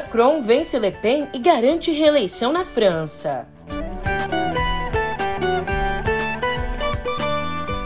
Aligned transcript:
Macron 0.00 0.40
vence 0.40 0.78
Le 0.78 0.90
Pen 0.90 1.28
e 1.30 1.38
garante 1.38 1.92
reeleição 1.92 2.50
na 2.50 2.64
França. 2.64 3.46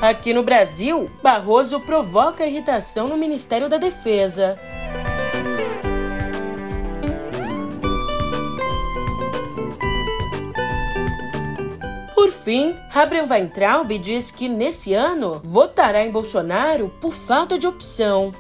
Aqui 0.01 0.33
no 0.33 0.45
Brasil, 0.45 1.11
Barroso 1.21 1.81
provoca 1.81 2.47
irritação 2.47 3.09
no 3.09 3.17
Ministério 3.17 3.69
da 3.69 3.79
Defesa. 3.79 4.57
Por 12.15 12.31
fim, 12.31 12.77
Abraham 12.95 13.27
Weintraub 13.29 13.99
diz 13.99 14.31
que 14.31 14.49
nesse 14.49 14.95
ano 14.95 15.41
votará 15.43 16.05
em 16.05 16.13
Bolsonaro 16.13 16.93
por 17.01 17.13
falta 17.13 17.59
de 17.59 17.67
opção. 17.67 18.31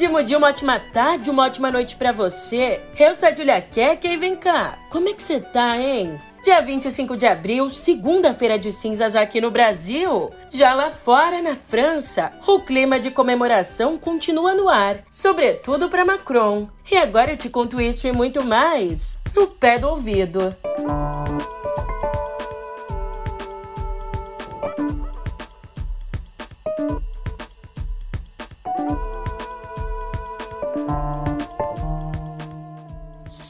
Ótimo 0.00 0.22
dia, 0.22 0.38
uma 0.38 0.48
ótima 0.48 0.80
tarde, 0.80 1.28
uma 1.28 1.44
ótima 1.44 1.70
noite 1.70 1.94
para 1.94 2.10
você. 2.10 2.80
Eu 2.98 3.14
sou 3.14 3.28
a 3.28 3.34
Julia 3.34 3.60
Keck 3.60 4.08
e 4.08 4.16
vem 4.16 4.34
cá, 4.34 4.78
como 4.88 5.10
é 5.10 5.12
que 5.12 5.22
você 5.22 5.38
tá, 5.38 5.76
hein? 5.76 6.18
Dia 6.42 6.62
25 6.62 7.18
de 7.18 7.26
abril, 7.26 7.68
segunda-feira 7.68 8.58
de 8.58 8.72
cinzas 8.72 9.14
aqui 9.14 9.42
no 9.42 9.50
Brasil. 9.50 10.30
Já 10.50 10.72
lá 10.72 10.90
fora, 10.90 11.42
na 11.42 11.54
França, 11.54 12.32
o 12.46 12.60
clima 12.60 12.98
de 12.98 13.10
comemoração 13.10 13.98
continua 13.98 14.54
no 14.54 14.70
ar, 14.70 15.00
sobretudo 15.10 15.90
para 15.90 16.06
Macron. 16.06 16.66
E 16.90 16.96
agora 16.96 17.32
eu 17.32 17.36
te 17.36 17.50
conto 17.50 17.78
isso 17.78 18.06
e 18.06 18.12
muito 18.12 18.42
mais 18.42 19.18
no 19.36 19.48
pé 19.48 19.78
do 19.78 19.88
ouvido. 19.88 20.56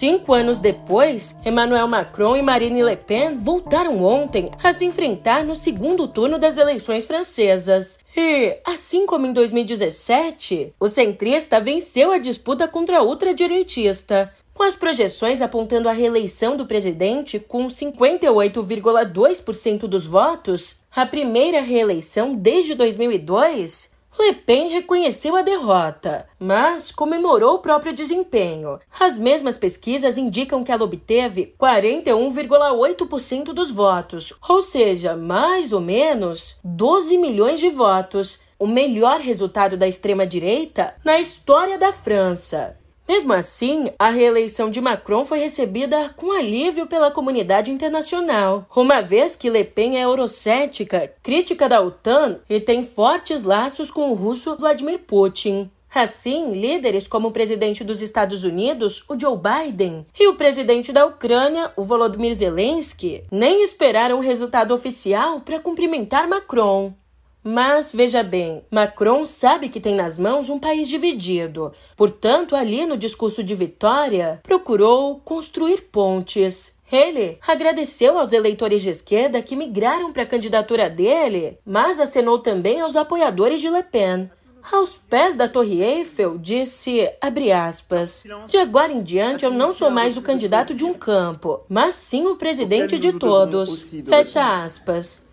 Cinco 0.01 0.33
anos 0.33 0.59
depois, 0.59 1.37
Emmanuel 1.45 1.87
Macron 1.87 2.35
e 2.35 2.41
Marine 2.41 2.83
Le 2.83 2.97
Pen 2.97 3.37
voltaram 3.37 4.03
ontem 4.03 4.51
a 4.65 4.73
se 4.73 4.87
enfrentar 4.87 5.45
no 5.45 5.55
segundo 5.55 6.09
turno 6.09 6.39
das 6.39 6.57
eleições 6.57 7.05
francesas. 7.05 7.99
E, 8.17 8.57
assim 8.65 9.05
como 9.05 9.27
em 9.27 9.33
2017, 9.35 10.73
o 10.81 10.89
centrista 10.89 11.61
venceu 11.61 12.13
a 12.13 12.17
disputa 12.17 12.67
contra 12.67 12.97
a 12.97 13.03
ultradireitista, 13.03 14.33
com 14.55 14.63
as 14.63 14.75
projeções 14.75 15.43
apontando 15.43 15.87
a 15.87 15.93
reeleição 15.93 16.57
do 16.57 16.65
presidente 16.65 17.39
com 17.39 17.67
58,2% 17.67 19.81
dos 19.81 20.07
votos, 20.07 20.81
a 20.97 21.05
primeira 21.05 21.61
reeleição 21.61 22.35
desde 22.35 22.75
2002, 22.75 23.91
Le 24.19 24.35
Pen 24.35 24.69
reconheceu 24.69 25.37
a 25.37 25.43
derrota, 25.43 26.29
mas 26.39 26.91
comemorou 26.91 27.55
o 27.55 27.59
próprio 27.61 27.93
desempenho. 27.93 28.79
As 28.99 29.17
mesmas 29.17 29.57
pesquisas 29.57 30.19
indicam 30.19 30.65
que 30.65 30.73
ela 30.73 30.85
obteve 30.85 31.55
41,8% 31.59 33.53
dos 33.53 33.71
votos, 33.71 34.35
ou 34.49 34.61
seja, 34.61 35.17
mais 35.17 35.73
ou 35.73 35.81
menos 35.81 36.59
12 36.65 37.17
milhões 37.17 37.61
de 37.61 37.71
votos, 37.71 38.41
o 38.59 38.67
melhor 38.67 39.21
resultado 39.21 39.77
da 39.77 39.89
extrema-direita 39.89 40.95
na 41.05 41.19
história 41.19 41.79
da 41.79 41.93
França. 41.93 42.80
Mesmo 43.11 43.33
assim, 43.33 43.91
a 43.99 44.09
reeleição 44.09 44.71
de 44.71 44.81
Macron 44.81 45.25
foi 45.25 45.41
recebida 45.41 46.11
com 46.11 46.31
alívio 46.31 46.87
pela 46.87 47.11
comunidade 47.11 47.73
internacional, 47.73 48.65
uma 48.77 49.01
vez 49.01 49.35
que 49.35 49.51
Le 49.51 49.65
Pen 49.65 49.99
é 49.99 50.05
eurocética, 50.05 51.13
crítica 51.21 51.69
da 51.69 51.81
OTAN 51.81 52.39
e 52.49 52.61
tem 52.61 52.85
fortes 52.85 53.43
laços 53.43 53.91
com 53.91 54.13
o 54.13 54.15
russo 54.15 54.55
Vladimir 54.55 55.01
Putin. 55.01 55.69
Assim, 55.93 56.53
líderes 56.53 57.09
como 57.09 57.27
o 57.27 57.33
presidente 57.33 57.83
dos 57.83 58.01
Estados 58.01 58.45
Unidos, 58.45 59.03
o 59.09 59.19
Joe 59.19 59.37
Biden, 59.37 60.07
e 60.17 60.29
o 60.29 60.37
presidente 60.37 60.93
da 60.93 61.05
Ucrânia, 61.05 61.73
o 61.77 61.83
Volodymyr 61.83 62.33
Zelensky, 62.33 63.25
nem 63.29 63.65
esperaram 63.65 64.19
o 64.19 64.23
resultado 64.23 64.73
oficial 64.73 65.41
para 65.41 65.59
cumprimentar 65.59 66.29
Macron. 66.29 66.95
Mas 67.43 67.93
veja 67.93 68.23
bem, 68.23 68.63
Macron 68.71 69.25
sabe 69.25 69.69
que 69.69 69.81
tem 69.81 69.95
nas 69.95 70.19
mãos 70.19 70.51
um 70.51 70.59
país 70.59 70.89
dividido. 70.89 71.73
Portanto, 71.97 72.55
ali 72.55 72.85
no 72.85 72.97
discurso 72.97 73.43
de 73.43 73.55
vitória, 73.55 74.41
procurou 74.43 75.21
construir 75.21 75.89
pontes. 75.91 76.79
Ele 76.93 77.39
agradeceu 77.47 78.19
aos 78.19 78.33
eleitores 78.33 78.83
de 78.83 78.91
esquerda 78.91 79.41
que 79.41 79.57
migraram 79.57 80.13
para 80.13 80.25
a 80.25 80.27
candidatura 80.27 80.91
dele, 80.91 81.59
mas 81.65 82.01
acenou 82.01 82.41
também 82.41 82.81
aos 82.81 82.97
apoiadores 82.97 83.61
de 83.61 83.71
Le 83.71 83.83
Pen. 83.83 84.31
Aos 84.71 84.97
pés 85.09 85.35
da 85.37 85.49
Torre 85.49 85.83
Eiffel, 85.83 86.37
disse, 86.37 87.11
abre 87.19 87.51
aspas, 87.51 88.25
de 88.47 88.59
agora 88.59 88.93
em 88.93 89.03
diante 89.03 89.45
eu 89.45 89.51
não 89.51 89.73
sou 89.73 89.91
mais 89.91 90.19
o 90.19 90.23
candidato 90.23 90.75
de 90.75 90.85
um 90.85 90.93
campo, 90.93 91.65
mas 91.67 91.95
sim 91.95 92.27
o 92.27 92.37
presidente 92.37 92.99
de 92.99 93.15
todos. 93.15 93.91
Fecha 94.07 94.63
aspas. 94.63 95.30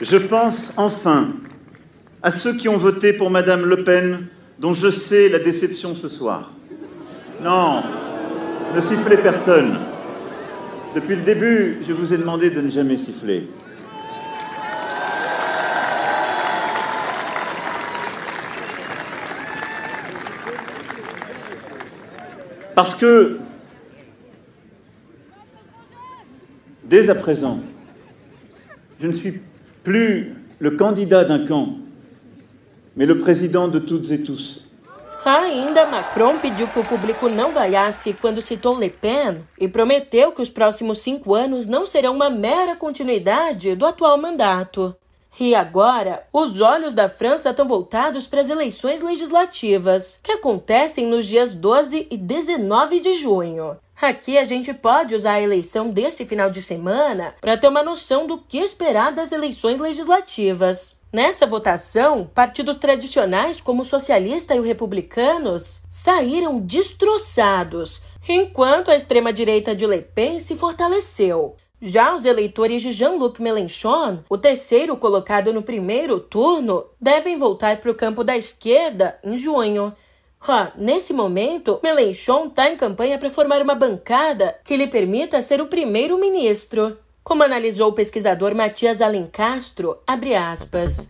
Je 0.00 0.16
pense 0.16 0.74
enfin 0.76 1.28
à 2.22 2.30
ceux 2.30 2.56
qui 2.56 2.68
ont 2.68 2.76
voté 2.76 3.12
pour 3.12 3.30
Madame 3.30 3.64
Le 3.64 3.84
Pen, 3.84 4.26
dont 4.58 4.72
je 4.72 4.90
sais 4.90 5.28
la 5.28 5.38
déception 5.38 5.94
ce 5.94 6.08
soir. 6.08 6.52
Non, 7.42 7.82
ne 8.74 8.80
sifflez 8.80 9.18
personne. 9.18 9.78
Depuis 10.94 11.16
le 11.16 11.22
début, 11.22 11.78
je 11.86 11.92
vous 11.92 12.14
ai 12.14 12.18
demandé 12.18 12.50
de 12.50 12.60
ne 12.60 12.68
jamais 12.68 12.96
siffler. 12.96 13.48
Parce 22.74 22.94
que, 22.94 23.38
dès 26.84 27.10
à 27.10 27.14
présent, 27.14 27.60
je 28.98 29.06
ne 29.06 29.12
suis 29.12 29.40
plus 29.84 30.34
le 30.58 30.70
candidat 30.72 31.24
d'un 31.24 31.46
camp, 31.46 31.76
mais 32.96 33.06
le 33.06 33.18
président 33.18 33.68
de 33.68 33.78
toutes 33.78 34.10
et 34.10 34.22
tous. 34.24 34.62
Ainda, 35.26 35.86
Macron 35.86 36.38
pediu 36.38 36.66
que 36.66 36.78
o 36.78 36.84
público 36.84 37.28
não 37.28 37.52
vaiasse 37.52 38.12
quando 38.14 38.42
citou 38.42 38.78
Le 38.78 38.90
Pen 38.90 39.38
e 39.58 39.68
prometeu 39.68 40.32
que 40.32 40.42
os 40.42 40.50
próximos 40.50 40.98
cinco 40.98 41.34
anos 41.34 41.66
não 41.66 41.86
serão 41.86 42.14
uma 42.14 42.28
mera 42.28 42.76
continuidade 42.76 43.74
do 43.74 43.86
atual 43.86 44.18
mandato. 44.18 44.94
E 45.40 45.54
agora, 45.54 46.26
os 46.32 46.60
olhos 46.60 46.92
da 46.92 47.08
França 47.08 47.50
estão 47.50 47.66
voltados 47.66 48.26
para 48.26 48.40
as 48.40 48.50
eleições 48.50 49.02
legislativas, 49.02 50.20
que 50.22 50.32
acontecem 50.32 51.06
nos 51.06 51.26
dias 51.26 51.54
12 51.54 52.06
e 52.10 52.16
19 52.16 53.00
de 53.00 53.14
junho. 53.14 53.76
Aqui 54.00 54.36
a 54.36 54.44
gente 54.44 54.74
pode 54.74 55.14
usar 55.14 55.34
a 55.34 55.40
eleição 55.40 55.90
desse 55.90 56.24
final 56.24 56.50
de 56.50 56.60
semana 56.60 57.34
para 57.40 57.56
ter 57.56 57.68
uma 57.68 57.82
noção 57.82 58.26
do 58.26 58.38
que 58.38 58.58
esperar 58.58 59.12
das 59.12 59.30
eleições 59.30 59.78
legislativas. 59.78 60.96
Nessa 61.12 61.46
votação, 61.46 62.28
partidos 62.34 62.76
tradicionais 62.76 63.60
como 63.60 63.82
o 63.82 63.84
socialista 63.84 64.52
e 64.52 64.58
o 64.58 64.64
republicanos 64.64 65.82
saíram 65.88 66.58
destroçados, 66.58 68.02
enquanto 68.28 68.90
a 68.90 68.96
extrema-direita 68.96 69.76
de 69.76 69.86
Le 69.86 70.02
Pen 70.02 70.40
se 70.40 70.56
fortaleceu. 70.56 71.54
Já 71.80 72.14
os 72.14 72.24
eleitores 72.24 72.82
de 72.82 72.90
Jean-Luc 72.90 73.40
Mélenchon, 73.40 74.24
o 74.28 74.38
terceiro 74.38 74.96
colocado 74.96 75.52
no 75.52 75.62
primeiro 75.62 76.18
turno, 76.18 76.86
devem 77.00 77.36
voltar 77.36 77.76
para 77.76 77.90
o 77.90 77.94
campo 77.94 78.24
da 78.24 78.36
esquerda 78.36 79.18
em 79.22 79.36
junho. 79.36 79.94
Nesse 80.76 81.12
momento, 81.12 81.80
Mélenchon 81.82 82.46
está 82.46 82.68
em 82.68 82.76
campanha 82.76 83.18
para 83.18 83.30
formar 83.30 83.62
uma 83.62 83.74
bancada 83.74 84.58
que 84.62 84.76
lhe 84.76 84.86
permita 84.86 85.40
ser 85.40 85.60
o 85.60 85.66
primeiro-ministro. 85.66 86.98
Como 87.22 87.42
analisou 87.42 87.88
o 87.88 87.94
pesquisador 87.94 88.54
Matias 88.54 89.00
Alencastro, 89.00 89.98
abre 90.06 90.34
aspas. 90.34 91.08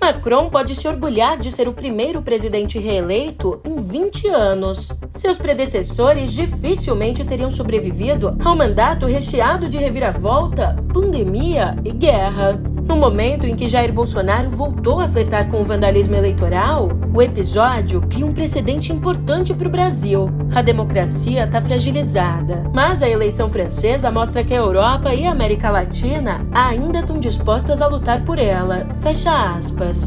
Macron 0.00 0.48
pode 0.48 0.74
se 0.74 0.86
orgulhar 0.86 1.38
de 1.38 1.50
ser 1.50 1.68
o 1.68 1.72
primeiro 1.72 2.22
presidente 2.22 2.78
reeleito 2.78 3.60
em 3.64 3.82
20 3.82 4.28
anos. 4.28 4.92
Seus 5.10 5.36
predecessores 5.36 6.32
dificilmente 6.32 7.24
teriam 7.24 7.50
sobrevivido 7.50 8.38
ao 8.44 8.56
mandato 8.56 9.06
recheado 9.06 9.68
de 9.68 9.76
reviravolta, 9.76 10.76
pandemia 10.92 11.76
e 11.84 11.90
guerra. 11.90 12.60
No 12.88 12.96
momento 12.96 13.46
em 13.46 13.54
que 13.54 13.68
Jair 13.68 13.92
Bolsonaro 13.92 14.48
voltou 14.48 14.98
a 14.98 15.08
flertar 15.08 15.50
com 15.50 15.60
o 15.60 15.64
vandalismo 15.64 16.14
eleitoral, 16.14 16.88
o 17.12 17.20
episódio 17.20 18.00
cria 18.00 18.24
um 18.24 18.32
precedente 18.32 18.92
importante 18.92 19.52
para 19.52 19.68
o 19.68 19.70
Brasil. 19.70 20.30
A 20.54 20.62
democracia 20.62 21.44
está 21.44 21.60
fragilizada, 21.60 22.64
mas 22.72 23.02
a 23.02 23.08
eleição 23.08 23.50
francesa 23.50 24.10
mostra 24.10 24.42
que 24.42 24.54
a 24.54 24.58
Europa 24.58 25.12
e 25.12 25.26
a 25.26 25.32
América 25.32 25.70
Latina 25.70 26.46
ainda 26.50 27.00
estão 27.00 27.20
dispostas 27.20 27.82
a 27.82 27.86
lutar 27.86 28.24
por 28.24 28.38
ela. 28.38 28.86
Fecha 29.00 29.54
aspas. 29.54 29.97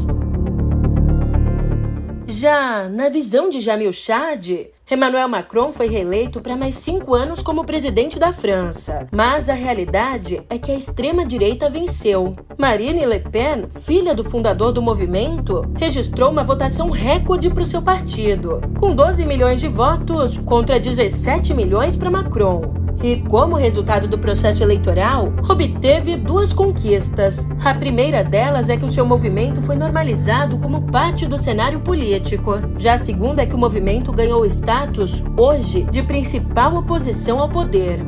Já 2.26 2.88
na 2.88 3.08
visão 3.08 3.48
de 3.50 3.60
Jamil 3.60 3.92
Chad, 3.92 4.66
Emmanuel 4.90 5.28
Macron 5.28 5.70
foi 5.70 5.86
reeleito 5.86 6.40
para 6.40 6.56
mais 6.56 6.74
cinco 6.74 7.14
anos 7.14 7.40
como 7.40 7.64
presidente 7.64 8.18
da 8.18 8.32
França. 8.32 9.06
Mas 9.12 9.48
a 9.48 9.54
realidade 9.54 10.42
é 10.50 10.58
que 10.58 10.72
a 10.72 10.74
extrema-direita 10.74 11.70
venceu. 11.70 12.34
Marine 12.58 13.06
Le 13.06 13.20
Pen, 13.20 13.68
filha 13.70 14.14
do 14.14 14.24
fundador 14.24 14.72
do 14.72 14.82
movimento, 14.82 15.62
registrou 15.76 16.30
uma 16.30 16.42
votação 16.42 16.90
recorde 16.90 17.48
para 17.48 17.62
o 17.62 17.66
seu 17.66 17.80
partido, 17.80 18.60
com 18.78 18.94
12 18.94 19.24
milhões 19.24 19.60
de 19.60 19.68
votos 19.68 20.36
contra 20.38 20.80
17 20.80 21.54
milhões 21.54 21.96
para 21.96 22.10
Macron 22.10 22.81
e, 23.02 23.16
como 23.28 23.56
resultado 23.56 24.08
do 24.08 24.18
processo 24.18 24.62
eleitoral, 24.62 25.32
obteve 25.48 26.16
duas 26.16 26.52
conquistas. 26.52 27.46
A 27.64 27.74
primeira 27.74 28.24
delas 28.24 28.68
é 28.68 28.76
que 28.76 28.84
o 28.84 28.90
seu 28.90 29.04
movimento 29.04 29.62
foi 29.62 29.76
normalizado 29.76 30.58
como 30.58 30.82
parte 30.82 31.26
do 31.26 31.38
cenário 31.38 31.80
político. 31.80 32.60
Já 32.78 32.94
a 32.94 32.98
segunda 32.98 33.42
é 33.42 33.46
que 33.46 33.54
o 33.54 33.58
movimento 33.58 34.12
ganhou 34.12 34.44
status, 34.46 35.22
hoje, 35.36 35.82
de 35.84 36.02
principal 36.02 36.76
oposição 36.76 37.40
ao 37.40 37.48
poder. 37.48 38.00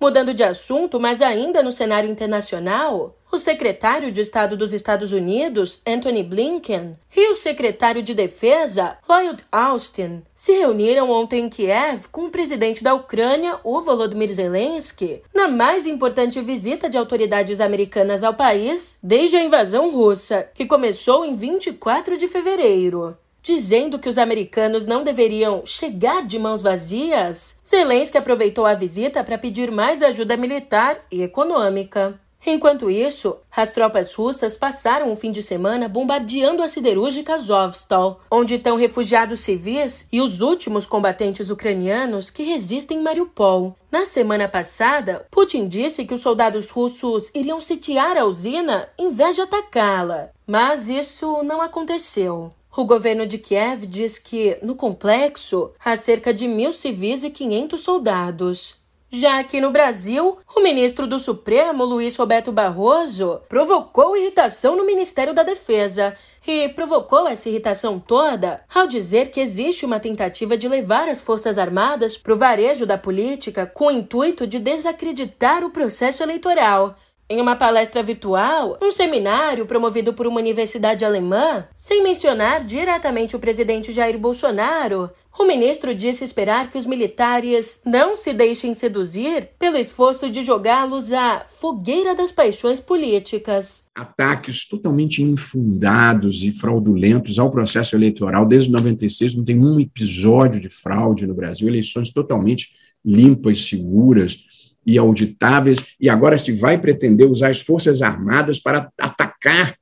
Mudando 0.00 0.32
de 0.32 0.42
assunto, 0.42 0.98
mas 0.98 1.20
ainda 1.20 1.62
no 1.62 1.70
cenário 1.70 2.10
internacional, 2.10 3.18
o 3.30 3.36
secretário 3.36 4.10
de 4.10 4.22
Estado 4.22 4.56
dos 4.56 4.72
Estados 4.72 5.12
Unidos, 5.12 5.82
Anthony 5.86 6.22
Blinken, 6.22 6.94
e 7.14 7.30
o 7.30 7.34
secretário 7.34 8.02
de 8.02 8.14
Defesa, 8.14 8.96
Lloyd 9.06 9.44
Austin, 9.52 10.22
se 10.34 10.52
reuniram 10.52 11.10
ontem 11.10 11.44
em 11.44 11.48
Kiev 11.50 12.08
com 12.10 12.24
o 12.24 12.30
presidente 12.30 12.82
da 12.82 12.94
Ucrânia, 12.94 13.60
o 13.62 13.78
Volodymyr 13.82 14.32
Zelensky, 14.32 15.22
na 15.34 15.46
mais 15.46 15.86
importante 15.86 16.40
visita 16.40 16.88
de 16.88 16.96
autoridades 16.96 17.60
americanas 17.60 18.24
ao 18.24 18.32
país 18.32 18.98
desde 19.02 19.36
a 19.36 19.44
invasão 19.44 19.90
russa, 19.90 20.48
que 20.54 20.64
começou 20.64 21.26
em 21.26 21.36
24 21.36 22.16
de 22.16 22.26
fevereiro. 22.26 23.18
Dizendo 23.42 23.98
que 23.98 24.08
os 24.08 24.18
americanos 24.18 24.86
não 24.86 25.02
deveriam 25.02 25.62
chegar 25.64 26.26
de 26.26 26.38
mãos 26.38 26.60
vazias, 26.60 27.58
Zelensky 27.66 28.18
aproveitou 28.18 28.66
a 28.66 28.74
visita 28.74 29.24
para 29.24 29.38
pedir 29.38 29.70
mais 29.70 30.02
ajuda 30.02 30.36
militar 30.36 30.98
e 31.10 31.22
econômica. 31.22 32.18
Enquanto 32.46 32.90
isso, 32.90 33.36
as 33.54 33.70
tropas 33.70 34.14
russas 34.14 34.56
passaram 34.56 35.12
o 35.12 35.16
fim 35.16 35.30
de 35.30 35.42
semana 35.42 35.88
bombardeando 35.88 36.62
a 36.62 36.68
siderúrgica 36.68 37.34
Azovstal, 37.34 38.20
onde 38.30 38.54
estão 38.54 38.76
refugiados 38.76 39.40
civis 39.40 40.08
e 40.10 40.22
os 40.22 40.40
últimos 40.40 40.86
combatentes 40.86 41.50
ucranianos 41.50 42.30
que 42.30 42.42
resistem 42.42 42.98
em 42.98 43.02
Mariupol. 43.02 43.76
Na 43.92 44.06
semana 44.06 44.48
passada, 44.48 45.26
Putin 45.30 45.68
disse 45.68 46.06
que 46.06 46.14
os 46.14 46.22
soldados 46.22 46.70
russos 46.70 47.30
iriam 47.34 47.60
sitiar 47.60 48.16
a 48.16 48.24
usina 48.24 48.88
em 48.98 49.10
vez 49.10 49.36
de 49.36 49.42
atacá-la, 49.42 50.30
mas 50.46 50.88
isso 50.88 51.42
não 51.42 51.60
aconteceu. 51.60 52.50
O 52.76 52.84
governo 52.84 53.26
de 53.26 53.36
Kiev 53.36 53.84
diz 53.84 54.16
que, 54.16 54.56
no 54.62 54.76
complexo, 54.76 55.72
há 55.84 55.96
cerca 55.96 56.32
de 56.32 56.46
mil 56.46 56.72
civis 56.72 57.24
e 57.24 57.30
500 57.30 57.80
soldados. 57.80 58.80
Já 59.12 59.40
aqui 59.40 59.60
no 59.60 59.72
Brasil, 59.72 60.38
o 60.54 60.60
ministro 60.60 61.04
do 61.04 61.18
Supremo, 61.18 61.84
Luiz 61.84 62.14
Roberto 62.14 62.52
Barroso, 62.52 63.40
provocou 63.48 64.16
irritação 64.16 64.76
no 64.76 64.86
Ministério 64.86 65.34
da 65.34 65.42
Defesa 65.42 66.16
e 66.46 66.68
provocou 66.68 67.26
essa 67.26 67.48
irritação 67.48 67.98
toda 67.98 68.64
ao 68.72 68.86
dizer 68.86 69.32
que 69.32 69.40
existe 69.40 69.84
uma 69.84 69.98
tentativa 69.98 70.56
de 70.56 70.68
levar 70.68 71.08
as 71.08 71.20
Forças 71.20 71.58
Armadas 71.58 72.16
para 72.16 72.32
o 72.32 72.38
varejo 72.38 72.86
da 72.86 72.96
política 72.96 73.66
com 73.66 73.86
o 73.86 73.90
intuito 73.90 74.46
de 74.46 74.60
desacreditar 74.60 75.64
o 75.64 75.70
processo 75.70 76.22
eleitoral. 76.22 76.94
Em 77.32 77.40
uma 77.40 77.54
palestra 77.54 78.02
virtual, 78.02 78.76
um 78.82 78.90
seminário 78.90 79.64
promovido 79.64 80.12
por 80.12 80.26
uma 80.26 80.40
universidade 80.40 81.04
alemã, 81.04 81.64
sem 81.76 82.02
mencionar 82.02 82.64
diretamente 82.64 83.36
o 83.36 83.38
presidente 83.38 83.92
Jair 83.92 84.18
Bolsonaro, 84.18 85.08
o 85.38 85.44
ministro 85.44 85.94
disse 85.94 86.24
esperar 86.24 86.68
que 86.68 86.76
os 86.76 86.84
militares 86.84 87.82
não 87.86 88.16
se 88.16 88.32
deixem 88.32 88.74
seduzir 88.74 89.50
pelo 89.60 89.76
esforço 89.76 90.28
de 90.28 90.42
jogá-los 90.42 91.12
à 91.12 91.44
fogueira 91.46 92.16
das 92.16 92.32
paixões 92.32 92.80
políticas. 92.80 93.88
Ataques 93.94 94.66
totalmente 94.68 95.22
infundados 95.22 96.42
e 96.42 96.50
fraudulentos 96.50 97.38
ao 97.38 97.48
processo 97.48 97.94
eleitoral. 97.94 98.44
Desde 98.44 98.72
96 98.72 99.36
não 99.36 99.44
tem 99.44 99.56
um 99.56 99.78
episódio 99.78 100.58
de 100.58 100.68
fraude 100.68 101.28
no 101.28 101.34
Brasil, 101.34 101.68
eleições 101.68 102.10
totalmente 102.10 102.70
limpas, 103.04 103.68
seguras 103.68 104.50
e 104.86 104.98
auditáveis, 104.98 105.94
e 106.00 106.08
agora 106.08 106.38
se 106.38 106.52
vai 106.52 106.78
pretender 106.78 107.26
usar 107.26 107.50
as 107.50 107.60
Forças 107.60 108.02
Armadas 108.02 108.58
para 108.58 108.90
atacar, 108.98 109.76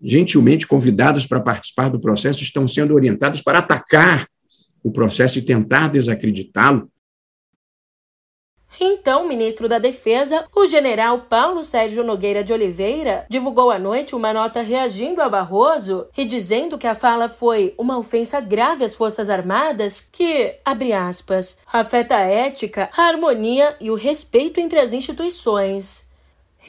gentilmente 0.00 0.66
convidados 0.66 1.26
para 1.26 1.40
participar 1.40 1.88
do 1.88 2.00
processo, 2.00 2.42
estão 2.42 2.66
sendo 2.66 2.94
orientados 2.94 3.42
para 3.42 3.58
atacar 3.58 4.26
o 4.82 4.90
processo 4.90 5.38
e 5.38 5.42
tentar 5.42 5.88
desacreditá-lo, 5.88 6.90
então, 8.80 9.26
ministro 9.26 9.68
da 9.68 9.78
Defesa, 9.78 10.44
o 10.54 10.66
general 10.66 11.22
Paulo 11.28 11.64
Sérgio 11.64 12.04
Nogueira 12.04 12.44
de 12.44 12.52
Oliveira, 12.52 13.26
divulgou 13.28 13.70
à 13.70 13.78
noite 13.78 14.14
uma 14.14 14.32
nota 14.32 14.62
reagindo 14.62 15.20
a 15.20 15.28
Barroso 15.28 16.06
e 16.16 16.24
dizendo 16.24 16.78
que 16.78 16.86
a 16.86 16.94
fala 16.94 17.28
foi 17.28 17.74
uma 17.76 17.98
ofensa 17.98 18.40
grave 18.40 18.84
às 18.84 18.94
Forças 18.94 19.28
Armadas 19.28 20.00
que, 20.00 20.54
abre 20.64 20.92
aspas, 20.92 21.58
afeta 21.72 22.16
a 22.16 22.20
ética, 22.20 22.88
a 22.96 23.02
harmonia 23.02 23.76
e 23.80 23.90
o 23.90 23.94
respeito 23.94 24.60
entre 24.60 24.78
as 24.78 24.92
instituições. 24.92 26.06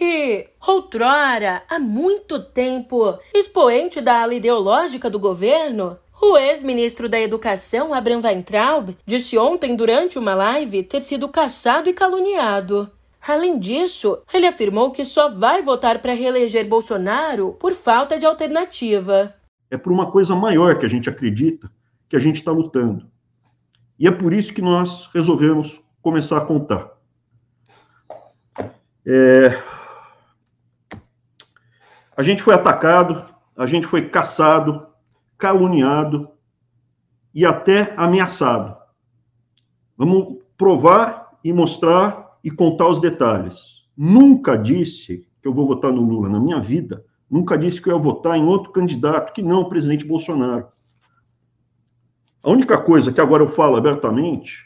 E, 0.01 0.47
outrora, 0.65 1.61
há 1.69 1.77
muito 1.77 2.41
tempo, 2.41 3.19
expoente 3.33 3.99
da 3.99 4.21
ala 4.21 4.33
ideológica 4.33 5.09
do 5.09 5.19
governo, 5.19 5.99
o 6.21 6.37
ex-ministro 6.37 7.07
da 7.07 7.19
Educação, 7.19 7.93
Abraham 7.93 8.21
Weintraub, 8.23 8.97
disse 9.05 9.37
ontem 9.37 9.75
durante 9.75 10.19
uma 10.19 10.35
live 10.35 10.83
ter 10.83 11.01
sido 11.01 11.29
caçado 11.29 11.89
e 11.89 11.93
caluniado. 11.93 12.91
Além 13.25 13.59
disso, 13.59 14.21
ele 14.33 14.47
afirmou 14.47 14.91
que 14.91 15.05
só 15.05 15.29
vai 15.29 15.61
votar 15.61 15.99
para 15.99 16.13
reeleger 16.13 16.67
Bolsonaro 16.67 17.53
por 17.53 17.73
falta 17.73 18.17
de 18.17 18.25
alternativa. 18.25 19.33
É 19.69 19.77
por 19.77 19.91
uma 19.91 20.11
coisa 20.11 20.35
maior 20.35 20.77
que 20.77 20.85
a 20.85 20.89
gente 20.89 21.09
acredita 21.09 21.69
que 22.07 22.15
a 22.15 22.19
gente 22.19 22.37
está 22.37 22.51
lutando. 22.51 23.05
E 23.97 24.07
é 24.07 24.11
por 24.11 24.33
isso 24.33 24.53
que 24.53 24.61
nós 24.61 25.09
resolvemos 25.13 25.81
começar 26.01 26.37
a 26.37 26.45
contar. 26.45 26.91
É... 29.05 29.61
A 32.15 32.23
gente 32.23 32.41
foi 32.41 32.53
atacado, 32.53 33.25
a 33.55 33.65
gente 33.65 33.85
foi 33.85 34.09
caçado, 34.09 34.88
caluniado 35.39 36.29
e 37.33 37.45
até 37.45 37.93
ameaçado. 37.97 38.77
Vamos 39.97 40.43
provar 40.57 41.39
e 41.43 41.53
mostrar 41.53 42.37
e 42.43 42.51
contar 42.51 42.89
os 42.89 42.99
detalhes. 42.99 43.87
Nunca 43.97 44.57
disse 44.57 45.25
que 45.41 45.47
eu 45.47 45.53
vou 45.53 45.65
votar 45.65 45.91
no 45.91 46.01
Lula 46.01 46.29
na 46.29 46.39
minha 46.39 46.59
vida, 46.59 47.03
nunca 47.29 47.57
disse 47.57 47.81
que 47.81 47.89
eu 47.89 47.95
ia 47.95 48.01
votar 48.01 48.37
em 48.37 48.43
outro 48.43 48.71
candidato 48.71 49.33
que 49.33 49.41
não 49.41 49.61
o 49.61 49.69
presidente 49.69 50.05
Bolsonaro. 50.05 50.67
A 52.43 52.51
única 52.51 52.77
coisa 52.77 53.11
que 53.11 53.21
agora 53.21 53.43
eu 53.43 53.47
falo 53.47 53.77
abertamente 53.77 54.57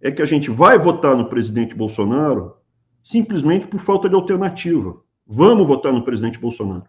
é 0.00 0.10
que 0.10 0.22
a 0.22 0.26
gente 0.26 0.50
vai 0.50 0.78
votar 0.78 1.16
no 1.16 1.28
presidente 1.28 1.74
Bolsonaro 1.74 2.56
simplesmente 3.02 3.66
por 3.66 3.78
falta 3.78 4.08
de 4.08 4.14
alternativa. 4.14 4.96
Vamos 5.26 5.66
votar 5.66 5.92
no 5.92 6.04
presidente 6.04 6.38
Bolsonaro. 6.38 6.84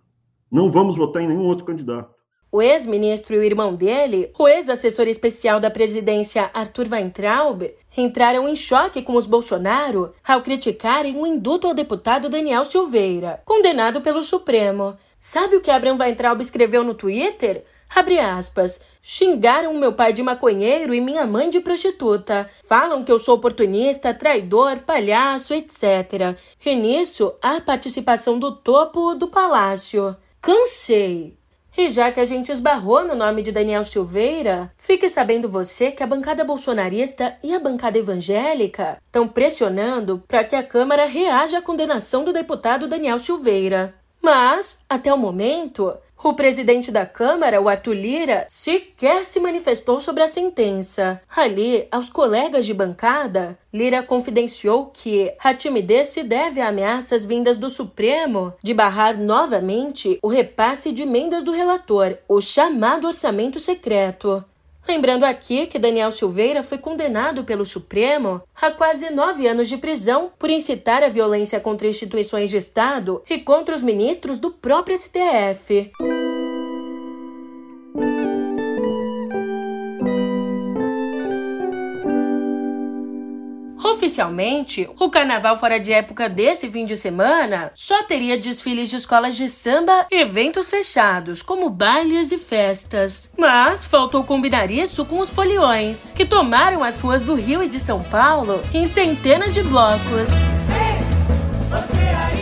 Não 0.49 0.69
vamos 0.69 0.97
votar 0.97 1.21
em 1.21 1.27
nenhum 1.27 1.45
outro 1.45 1.65
candidato. 1.65 2.20
O 2.53 2.61
ex-ministro 2.61 3.33
e 3.33 3.39
o 3.39 3.43
irmão 3.43 3.73
dele, 3.73 4.29
o 4.37 4.45
ex-assessor 4.45 5.07
especial 5.07 5.57
da 5.61 5.71
presidência 5.71 6.51
Arthur 6.53 6.85
Weintraub, 6.91 7.63
entraram 7.95 8.45
em 8.45 8.57
choque 8.57 9.01
com 9.01 9.15
os 9.15 9.25
Bolsonaro 9.25 10.13
ao 10.21 10.41
criticarem 10.41 11.15
o 11.15 11.25
induto 11.25 11.65
ao 11.65 11.73
deputado 11.73 12.27
Daniel 12.27 12.65
Silveira, 12.65 13.41
condenado 13.45 14.01
pelo 14.01 14.21
Supremo. 14.21 14.97
Sabe 15.17 15.55
o 15.55 15.61
que 15.61 15.71
Abraham 15.71 15.97
Weintraub 15.97 16.41
escreveu 16.41 16.83
no 16.83 16.93
Twitter? 16.93 17.63
Abre 17.95 18.19
aspas. 18.19 18.81
Xingaram 19.01 19.73
meu 19.73 19.93
pai 19.93 20.11
de 20.11 20.21
maconheiro 20.21 20.93
e 20.93 20.99
minha 20.99 21.25
mãe 21.25 21.49
de 21.49 21.61
prostituta. 21.61 22.49
Falam 22.65 23.03
que 23.05 23.11
eu 23.13 23.19
sou 23.19 23.35
oportunista, 23.35 24.13
traidor, 24.13 24.79
palhaço, 24.79 25.53
etc. 25.53 26.37
E 26.65 26.75
nisso, 26.75 27.33
a 27.41 27.61
participação 27.61 28.37
do 28.37 28.53
topo 28.53 29.15
do 29.15 29.29
palácio. 29.29 30.15
Cansei. 30.41 31.40
E 31.77 31.89
já 31.89 32.11
que 32.11 32.19
a 32.19 32.25
gente 32.25 32.51
esbarrou 32.51 33.03
no 33.03 33.15
nome 33.15 33.41
de 33.41 33.51
Daniel 33.51 33.85
Silveira, 33.85 34.71
fique 34.75 35.07
sabendo 35.07 35.47
você 35.47 35.89
que 35.89 36.03
a 36.03 36.07
bancada 36.07 36.43
bolsonarista 36.43 37.37
e 37.41 37.53
a 37.55 37.59
bancada 37.59 37.97
evangélica 37.97 38.97
estão 39.05 39.27
pressionando 39.27 40.21
para 40.27 40.43
que 40.43 40.55
a 40.55 40.63
Câmara 40.63 41.05
reaja 41.05 41.59
à 41.59 41.61
condenação 41.61 42.25
do 42.25 42.33
deputado 42.33 42.87
Daniel 42.89 43.19
Silveira. 43.19 43.95
Mas, 44.21 44.83
até 44.87 45.11
o 45.11 45.17
momento, 45.17 45.97
O 46.23 46.35
presidente 46.35 46.91
da 46.91 47.03
Câmara, 47.03 47.59
o 47.59 47.67
Arthur 47.67 47.95
Lira, 47.95 48.45
sequer 48.47 49.25
se 49.25 49.39
manifestou 49.39 49.99
sobre 49.99 50.21
a 50.21 50.27
sentença. 50.27 51.19
Ali, 51.35 51.87
aos 51.91 52.11
colegas 52.11 52.63
de 52.63 52.75
bancada, 52.75 53.57
Lira 53.73 54.03
confidenciou 54.03 54.91
que 54.93 55.33
a 55.43 55.51
timidez 55.51 56.09
se 56.09 56.21
deve 56.21 56.61
a 56.61 56.67
ameaças 56.67 57.25
vindas 57.25 57.57
do 57.57 57.71
Supremo 57.71 58.53
de 58.61 58.71
barrar 58.71 59.17
novamente 59.17 60.19
o 60.21 60.27
repasse 60.27 60.91
de 60.91 61.01
emendas 61.01 61.41
do 61.41 61.51
relator, 61.51 62.15
o 62.29 62.39
chamado 62.39 63.07
orçamento 63.07 63.59
secreto. 63.59 64.45
Lembrando 64.87 65.23
aqui 65.23 65.67
que 65.67 65.79
Daniel 65.79 66.11
Silveira 66.11 66.63
foi 66.63 66.77
condenado 66.77 67.43
pelo 67.43 67.65
Supremo 67.65 68.41
a 68.59 68.71
quase 68.71 69.09
nove 69.09 69.47
anos 69.47 69.69
de 69.69 69.77
prisão 69.77 70.31
por 70.37 70.49
incitar 70.49 71.03
a 71.03 71.09
violência 71.09 71.59
contra 71.59 71.87
instituições 71.87 72.49
de 72.49 72.57
Estado 72.57 73.23
e 73.29 73.39
contra 73.39 73.75
os 73.75 73.83
ministros 73.83 74.39
do 74.39 74.51
próprio 74.51 74.97
STF. 74.97 75.91
Oficialmente, 84.01 84.89
o 84.99 85.11
carnaval 85.11 85.59
fora 85.59 85.79
de 85.79 85.93
época 85.93 86.27
desse 86.27 86.67
fim 86.71 86.87
de 86.87 86.97
semana 86.97 87.71
só 87.75 88.01
teria 88.01 88.35
desfiles 88.35 88.89
de 88.89 88.95
escolas 88.95 89.37
de 89.37 89.47
samba 89.47 90.07
e 90.09 90.21
eventos 90.21 90.67
fechados, 90.67 91.43
como 91.43 91.69
bailes 91.69 92.31
e 92.31 92.39
festas. 92.39 93.31
Mas 93.37 93.85
faltou 93.85 94.23
combinar 94.23 94.71
isso 94.71 95.05
com 95.05 95.19
os 95.19 95.29
foliões, 95.29 96.11
que 96.13 96.25
tomaram 96.25 96.83
as 96.83 96.97
ruas 96.97 97.21
do 97.21 97.35
Rio 97.35 97.63
e 97.63 97.69
de 97.69 97.79
São 97.79 98.01
Paulo 98.01 98.59
em 98.73 98.87
centenas 98.87 99.53
de 99.53 99.61
blocos. 99.61 100.31
Hey, 100.71 102.40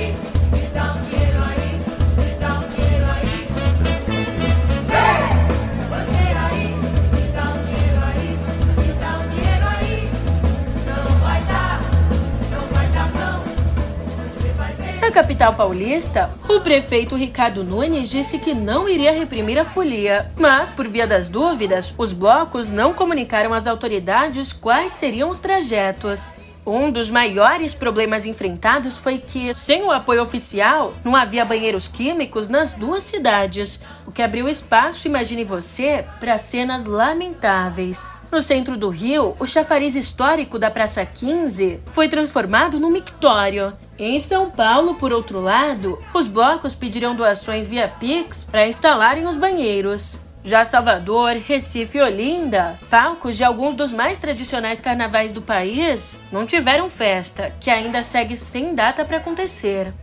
capital 15.40 15.54
paulista, 15.56 16.30
o 16.50 16.60
prefeito 16.60 17.16
Ricardo 17.16 17.64
Nunes 17.64 18.10
disse 18.10 18.38
que 18.38 18.54
não 18.54 18.90
iria 18.90 19.14
reprimir 19.14 19.58
a 19.58 19.64
folia, 19.64 20.30
mas, 20.38 20.70
por 20.70 20.86
via 20.86 21.08
das 21.08 21.30
dúvidas, 21.30 21.94
os 21.98 22.12
blocos 22.12 22.70
não 22.70 22.94
comunicaram 22.94 23.54
às 23.54 23.66
autoridades 23.66 24.52
quais 24.52 24.92
seriam 24.92 25.30
os 25.30 25.40
trajetos. 25.40 26.30
Um 26.66 26.92
dos 26.92 27.10
maiores 27.10 27.74
problemas 27.74 28.26
enfrentados 28.26 28.98
foi 28.98 29.18
que, 29.18 29.56
sem 29.56 29.82
o 29.82 29.92
apoio 29.92 30.22
oficial, 30.22 30.94
não 31.06 31.16
havia 31.16 31.46
banheiros 31.46 31.88
químicos 31.88 32.50
nas 32.50 32.74
duas 32.74 33.04
cidades, 33.04 33.80
o 34.06 34.12
que 34.12 34.22
abriu 34.22 34.50
espaço, 34.50 35.08
imagine 35.08 35.46
você, 35.46 36.04
para 36.20 36.38
cenas 36.38 36.86
lamentáveis. 36.86 38.12
No 38.30 38.42
centro 38.42 38.76
do 38.76 38.90
Rio, 38.90 39.38
o 39.40 39.48
chafariz 39.48 39.96
histórico 39.96 40.60
da 40.60 40.70
Praça 40.70 41.06
15 41.06 41.80
foi 41.86 42.10
transformado 42.10 42.78
num 42.78 42.92
mictório. 42.92 43.72
Em 44.00 44.18
São 44.18 44.50
Paulo, 44.50 44.96
por 44.96 45.12
outro 45.12 45.42
lado, 45.42 46.02
os 46.14 46.26
blocos 46.26 46.74
pedirão 46.74 47.14
doações 47.14 47.68
via 47.68 47.90
Pix 47.90 48.46
para 48.46 48.66
instalarem 48.66 49.28
os 49.28 49.36
banheiros. 49.36 50.22
Já 50.42 50.64
Salvador, 50.64 51.32
Recife 51.46 51.98
e 51.98 52.02
Olinda, 52.02 52.80
palcos 52.90 53.36
de 53.36 53.44
alguns 53.44 53.76
dos 53.76 53.92
mais 53.92 54.18
tradicionais 54.18 54.80
carnavais 54.80 55.34
do 55.34 55.42
país, 55.42 56.18
não 56.32 56.46
tiveram 56.46 56.90
festa, 56.90 57.54
que 57.60 57.70
ainda 57.70 58.02
segue 58.02 58.38
sem 58.38 58.74
data 58.74 59.04
para 59.04 59.18
acontecer. 59.18 59.94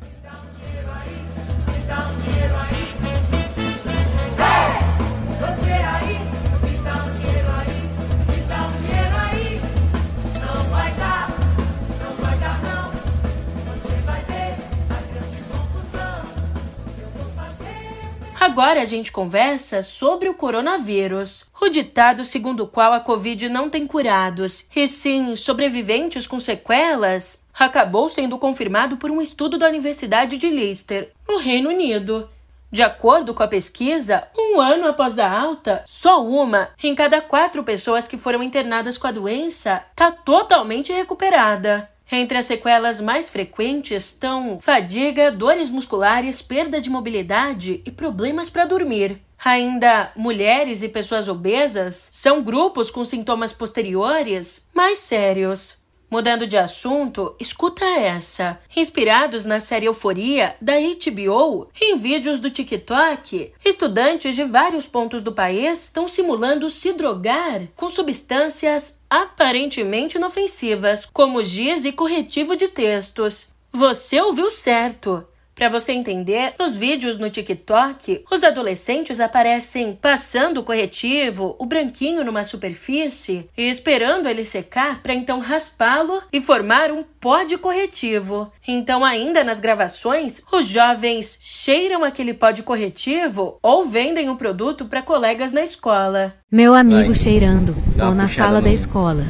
Agora 18.46 18.80
a 18.80 18.84
gente 18.84 19.10
conversa 19.10 19.82
sobre 19.82 20.28
o 20.28 20.34
coronavírus. 20.34 21.46
O 21.60 21.68
ditado 21.68 22.24
segundo 22.24 22.60
o 22.60 22.68
qual 22.68 22.92
a 22.92 23.00
Covid 23.00 23.48
não 23.48 23.68
tem 23.68 23.88
curados, 23.88 24.66
e 24.74 24.86
sim 24.86 25.34
sobreviventes 25.34 26.28
com 26.28 26.38
sequelas, 26.38 27.44
acabou 27.52 28.08
sendo 28.08 28.38
confirmado 28.38 28.98
por 28.98 29.10
um 29.10 29.20
estudo 29.20 29.58
da 29.58 29.66
Universidade 29.66 30.38
de 30.38 30.48
Leicester, 30.48 31.10
no 31.28 31.38
Reino 31.38 31.70
Unido. 31.70 32.30
De 32.70 32.84
acordo 32.84 33.34
com 33.34 33.42
a 33.42 33.48
pesquisa, 33.48 34.28
um 34.38 34.60
ano 34.60 34.86
após 34.86 35.18
a 35.18 35.28
alta, 35.28 35.82
só 35.84 36.24
uma 36.24 36.68
em 36.80 36.94
cada 36.94 37.20
quatro 37.20 37.64
pessoas 37.64 38.06
que 38.06 38.16
foram 38.16 38.44
internadas 38.44 38.96
com 38.96 39.08
a 39.08 39.12
doença 39.12 39.82
está 39.90 40.12
totalmente 40.12 40.92
recuperada. 40.92 41.90
Entre 42.10 42.38
as 42.38 42.46
sequelas 42.46 43.00
mais 43.00 43.28
frequentes 43.28 44.04
estão 44.04 44.60
fadiga, 44.60 45.30
dores 45.30 45.68
musculares, 45.68 46.40
perda 46.40 46.80
de 46.80 46.88
mobilidade 46.88 47.82
e 47.84 47.90
problemas 47.90 48.48
para 48.48 48.64
dormir. 48.64 49.20
Ainda, 49.44 50.12
mulheres 50.16 50.82
e 50.82 50.88
pessoas 50.88 51.28
obesas 51.28 52.08
são 52.12 52.42
grupos 52.42 52.90
com 52.90 53.04
sintomas 53.04 53.52
posteriores 53.52 54.68
mais 54.74 54.98
sérios. 54.98 55.84
Mudando 56.08 56.46
de 56.46 56.56
assunto, 56.56 57.34
escuta 57.40 57.84
essa. 57.84 58.60
Inspirados 58.76 59.44
na 59.44 59.58
série 59.58 59.86
Euforia 59.86 60.54
da 60.60 60.74
HBO, 60.74 61.68
em 61.80 61.96
vídeos 61.98 62.38
do 62.38 62.48
TikTok, 62.48 63.52
estudantes 63.64 64.36
de 64.36 64.44
vários 64.44 64.86
pontos 64.86 65.22
do 65.22 65.32
país 65.32 65.84
estão 65.84 66.06
simulando 66.06 66.70
se 66.70 66.92
drogar 66.92 67.66
com 67.74 67.90
substâncias 67.90 69.00
aparentemente 69.10 70.16
inofensivas, 70.16 71.04
como 71.04 71.42
giz 71.42 71.84
e 71.84 71.90
corretivo 71.90 72.54
de 72.54 72.68
textos. 72.68 73.48
Você 73.72 74.20
ouviu 74.20 74.48
certo. 74.48 75.26
Para 75.56 75.70
você 75.70 75.92
entender, 75.92 76.52
nos 76.58 76.76
vídeos 76.76 77.18
no 77.18 77.30
TikTok, 77.30 78.26
os 78.30 78.44
adolescentes 78.44 79.20
aparecem 79.20 79.98
passando 79.98 80.60
o 80.60 80.62
corretivo, 80.62 81.56
o 81.58 81.64
branquinho 81.64 82.22
numa 82.22 82.44
superfície 82.44 83.48
e 83.56 83.62
esperando 83.62 84.28
ele 84.28 84.44
secar 84.44 85.02
para 85.02 85.14
então 85.14 85.40
raspá-lo 85.40 86.20
e 86.30 86.42
formar 86.42 86.92
um 86.92 87.02
pó 87.18 87.42
de 87.42 87.56
corretivo. 87.56 88.52
Então, 88.68 89.02
ainda 89.02 89.42
nas 89.42 89.58
gravações, 89.58 90.42
os 90.52 90.66
jovens 90.66 91.38
cheiram 91.40 92.04
aquele 92.04 92.34
pó 92.34 92.50
de 92.50 92.62
corretivo 92.62 93.58
ou 93.62 93.86
vendem 93.86 94.28
o 94.28 94.36
produto 94.36 94.84
para 94.84 95.00
colegas 95.00 95.52
na 95.52 95.62
escola. 95.62 96.34
Meu 96.52 96.74
amigo 96.74 97.06
Vai. 97.06 97.14
cheirando, 97.14 97.74
ou 97.98 98.14
na 98.14 98.28
sala 98.28 98.60
da 98.60 98.70
escola. 98.70 99.24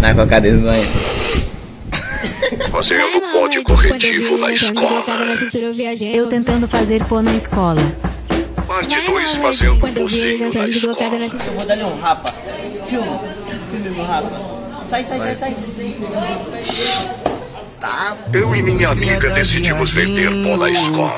Na 0.00 0.14
cocada 0.14 0.48
do 0.52 0.62
Fazendo 2.70 3.20
pó 3.32 3.48
de 3.48 3.62
corretivo 3.62 4.38
na 4.38 4.52
escola. 4.52 5.04
Eu 6.14 6.28
tentando 6.28 6.68
fazer 6.68 7.04
pó 7.06 7.22
na 7.22 7.34
escola. 7.34 7.80
Parte 8.66 9.00
2 9.00 9.32
fazendo 9.36 9.80
pozinho 9.80 10.52
na 10.52 10.68
escola. 10.68 10.96
Eu 11.02 11.52
vou 11.54 11.66
dar 11.66 11.78
um 11.78 12.00
rapa. 12.00 12.32
Filma. 12.86 13.18
Filme 13.70 13.88
no 13.90 14.02
rapa. 14.04 14.30
Sai, 14.86 15.04
sai, 15.04 15.20
sai, 15.20 15.34
sai. 15.34 15.54
Tá. 17.80 18.16
Eu 18.32 18.54
e 18.54 18.62
minha 18.62 18.88
amiga 18.90 19.30
decidimos 19.30 19.92
vender 19.92 20.30
pó 20.44 20.56
na 20.56 20.70
escola. 20.70 21.14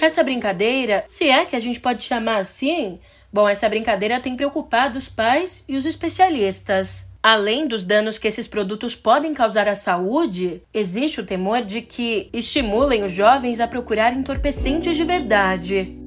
Essa 0.00 0.22
brincadeira, 0.22 1.04
se 1.06 1.28
é 1.28 1.44
que 1.44 1.56
a 1.56 1.60
gente 1.60 1.80
pode 1.80 2.04
chamar 2.04 2.36
assim, 2.36 3.00
bom, 3.32 3.48
essa 3.48 3.68
brincadeira 3.68 4.20
tem 4.20 4.36
preocupado 4.36 4.96
os 4.96 5.08
pais 5.08 5.64
e 5.68 5.76
os 5.76 5.86
especialistas. 5.86 7.08
Além 7.24 7.66
dos 7.66 7.86
danos 7.86 8.18
que 8.18 8.28
esses 8.28 8.46
produtos 8.46 8.94
podem 8.94 9.32
causar 9.32 9.66
à 9.66 9.74
saúde, 9.74 10.60
existe 10.74 11.22
o 11.22 11.24
temor 11.24 11.62
de 11.62 11.80
que 11.80 12.28
estimulem 12.34 13.02
os 13.02 13.12
jovens 13.12 13.60
a 13.60 13.66
procurar 13.66 14.12
entorpecentes 14.12 14.94
de 14.94 15.04
verdade. 15.04 16.03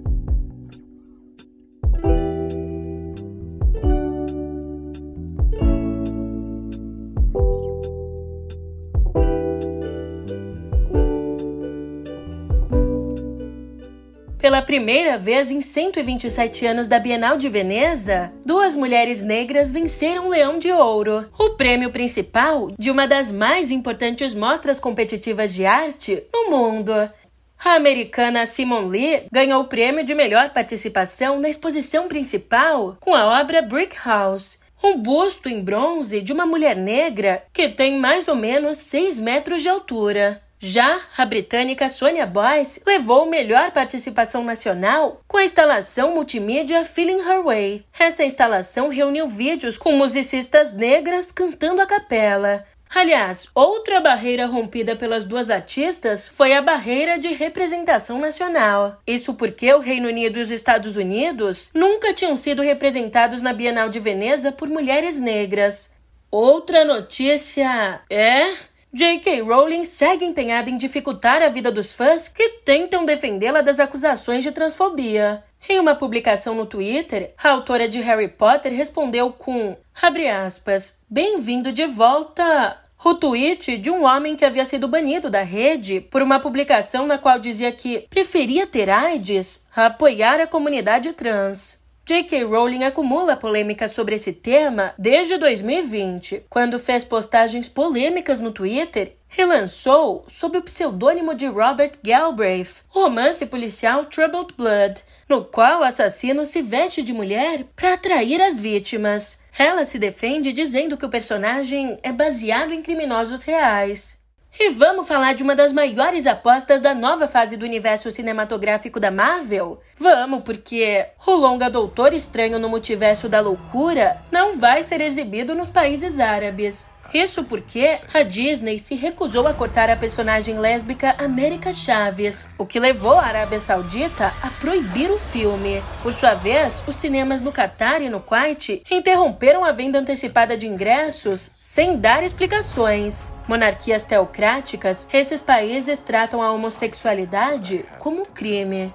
Pela 14.58 14.66
primeira 14.66 15.20
vez 15.20 15.52
em 15.52 15.62
127 15.62 16.66
anos 16.66 16.88
da 16.88 16.98
Bienal 16.98 17.38
de 17.38 17.48
Veneza, 17.48 18.34
duas 18.44 18.76
mulheres 18.76 19.22
negras 19.22 19.72
venceram 19.72 20.26
o 20.26 20.30
Leão 20.32 20.58
de 20.58 20.72
Ouro, 20.72 21.30
o 21.38 21.52
prêmio 21.52 21.92
principal 21.92 22.72
de 22.72 22.90
uma 22.90 23.08
das 23.08 23.32
mais 23.32 23.70
importantes 23.70 24.34
mostras 24.34 24.80
competitivas 24.80 25.54
de 25.54 25.64
arte 25.64 26.24
no 26.34 26.50
mundo. 26.50 26.92
A 26.92 27.76
americana 27.76 28.48
Simone 28.48 28.90
Lee 28.90 29.28
ganhou 29.32 29.62
o 29.62 29.68
prêmio 29.68 30.04
de 30.04 30.16
melhor 30.16 30.50
participação 30.50 31.40
na 31.40 31.50
exposição 31.50 32.08
principal 32.08 32.98
com 33.00 33.14
a 33.14 33.40
obra 33.40 33.62
Brick 33.62 33.96
House, 34.04 34.60
um 34.84 34.98
busto 34.98 35.48
em 35.48 35.64
bronze 35.64 36.20
de 36.20 36.34
uma 36.34 36.48
mulher 36.48 36.76
negra 36.76 37.44
que 37.54 37.70
tem 37.70 38.00
mais 38.00 38.28
ou 38.28 38.36
menos 38.36 38.78
6 38.78 39.20
metros 39.20 39.62
de 39.62 39.70
altura. 39.70 40.42
Já 40.60 41.02
a 41.16 41.24
britânica 41.24 41.88
Sonia 41.88 42.26
Boyce 42.26 42.82
levou 42.86 43.28
melhor 43.28 43.72
participação 43.72 44.44
nacional 44.44 45.22
com 45.28 45.38
a 45.38 45.44
instalação 45.44 46.16
multimídia 46.16 46.84
Feeling 46.84 47.22
Her 47.22 47.44
Way. 47.44 47.86
Essa 47.98 48.24
instalação 48.24 48.90
reuniu 48.90 49.28
vídeos 49.28 49.78
com 49.78 49.92
musicistas 49.92 50.74
negras 50.74 51.32
cantando 51.32 51.80
a 51.80 51.86
capela. 51.86 52.66
Aliás, 52.90 53.48
outra 53.54 54.00
barreira 54.00 54.48
rompida 54.48 54.96
pelas 54.96 55.26
duas 55.26 55.52
artistas 55.52 56.28
foi 56.28 56.54
a 56.54 56.62
barreira 56.62 57.20
de 57.20 57.28
representação 57.34 58.18
nacional. 58.18 59.00
Isso 59.06 59.36
porque 59.36 59.72
o 59.74 59.80
Reino 59.80 60.08
Unido 60.08 60.40
e 60.40 60.42
os 60.42 60.50
Estados 60.50 60.96
Unidos 60.96 61.70
nunca 61.76 62.14
tinham 62.14 62.36
sido 62.36 62.64
representados 62.64 63.44
na 63.44 63.54
Bienal 63.54 63.90
de 63.90 64.00
Veneza 64.00 64.52
por 64.52 64.70
mulheres 64.70 65.20
negras. 65.20 65.94
Outra 66.32 66.84
notícia 66.84 68.02
é 68.10 68.54
J.K. 68.94 69.42
Rowling 69.42 69.84
segue 69.84 70.24
empenhada 70.24 70.70
em 70.70 70.78
dificultar 70.78 71.42
a 71.42 71.50
vida 71.50 71.70
dos 71.70 71.92
fãs 71.92 72.30
que 72.30 72.50
tentam 72.64 73.04
defendê-la 73.04 73.62
das 73.62 73.82
acusações 73.82 74.44
de 74.44 74.52
transfobia. 74.52 75.44
Em 75.68 75.78
uma 75.78 75.94
publicação 75.94 76.56
no 76.56 76.66
Twitter, 76.66 77.34
a 77.38 77.50
autora 77.50 77.90
de 77.90 78.00
Harry 78.00 78.30
Potter 78.30 78.72
respondeu 78.72 79.34
com, 79.34 79.76
abre 80.02 80.30
aspas, 80.30 80.98
bem-vindo 81.10 81.74
de 81.74 81.86
volta, 81.86 82.82
o 83.04 83.14
tweet 83.14 83.78
de 83.78 83.92
um 83.92 84.06
homem 84.06 84.38
que 84.38 84.46
havia 84.46 84.64
sido 84.64 84.88
banido 84.88 85.30
da 85.30 85.42
rede 85.42 86.00
por 86.00 86.22
uma 86.22 86.40
publicação 86.40 87.06
na 87.06 87.18
qual 87.18 87.40
dizia 87.40 87.72
que 87.74 88.08
preferia 88.10 88.66
ter 88.66 88.90
AIDS 88.90 89.68
a 89.76 89.88
apoiar 89.88 90.40
a 90.40 90.48
comunidade 90.48 91.12
trans. 91.12 91.86
J.K. 92.08 92.46
Rowling 92.46 92.86
acumula 92.86 93.36
polêmica 93.36 93.90
sobre 93.90 94.16
esse 94.16 94.32
tema 94.32 94.94
desde 94.98 95.38
2020, 95.38 96.46
quando 96.50 96.80
fez 96.80 97.04
postagens 97.04 97.68
polêmicas 97.68 98.40
no 98.40 98.54
Twitter 98.54 99.18
e 99.38 99.44
lançou, 99.44 100.24
sob 100.30 100.58
o 100.58 100.62
pseudônimo 100.62 101.36
de 101.36 101.48
Robert 101.48 101.92
Galbraith, 102.02 102.76
o 102.96 103.02
romance 103.02 103.46
policial 103.48 104.06
Troubled 104.06 104.54
Blood, 104.56 105.02
no 105.28 105.44
qual 105.44 105.82
o 105.82 105.84
assassino 105.84 106.46
se 106.46 106.62
veste 106.62 107.04
de 107.04 107.12
mulher 107.12 107.66
para 107.76 107.96
atrair 107.96 108.42
as 108.42 108.58
vítimas. 108.58 109.42
Ela 109.60 109.84
se 109.84 110.00
defende 110.00 110.54
dizendo 110.54 110.96
que 110.96 111.06
o 111.06 111.10
personagem 111.10 111.98
é 112.02 112.14
baseado 112.14 112.72
em 112.72 112.82
criminosos 112.82 113.44
reais. 113.44 114.18
E 114.60 114.72
vamos 114.72 115.08
falar 115.08 115.34
de 115.34 115.44
uma 115.44 115.56
das 115.56 115.72
maiores 115.72 116.26
apostas 116.26 116.82
da 116.82 116.96
nova 116.96 117.28
fase 117.28 117.56
do 117.58 117.66
universo 117.66 118.12
cinematográfico 118.12 119.00
da 119.00 119.12
Marvel? 119.12 119.80
Vamos, 119.96 120.42
porque 120.44 121.06
o 121.26 121.32
longa 121.32 121.70
Doutor 121.70 122.14
Estranho 122.14 122.58
no 122.58 122.70
Multiverso 122.70 123.30
da 123.30 123.40
Loucura 123.40 124.18
não 124.32 124.58
vai 124.58 124.82
ser 124.82 125.02
exibido 125.02 125.54
nos 125.54 125.70
países 125.70 126.20
árabes. 126.20 126.92
Isso 127.14 127.44
porque 127.44 127.98
a 128.14 128.24
Disney 128.24 128.80
se 128.80 128.96
recusou 128.96 129.48
a 129.48 129.54
cortar 129.54 129.90
a 129.90 129.96
personagem 129.96 130.60
lésbica 130.60 131.16
América 131.18 131.72
Chaves, 131.72 132.50
o 132.58 132.66
que 132.66 132.80
levou 132.80 133.14
a 133.14 133.26
Arábia 133.26 133.60
Saudita 133.60 134.34
a 134.42 134.50
proibir 134.50 135.10
o 135.10 135.18
filme. 135.18 135.82
Por 136.04 136.14
sua 136.14 136.34
vez, 136.34 136.84
os 136.86 136.96
cinemas 136.96 137.42
no 137.42 137.52
Catar 137.52 138.02
e 138.02 138.10
no 138.10 138.20
Kuwait 138.20 138.84
interromperam 138.92 139.64
a 139.64 139.72
venda 139.72 140.00
antecipada 140.00 140.58
de 140.58 140.68
ingressos 140.68 141.52
sem 141.58 141.98
dar 141.98 142.24
explicações. 142.24 143.32
Monarquias 143.48 144.04
teocráticas, 144.04 145.08
esses 145.14 145.42
países 145.42 146.00
tratam 146.00 146.42
a 146.42 146.52
homossexualidade 146.52 147.86
como 148.00 148.22
um 148.22 148.26
crime. 148.26 148.94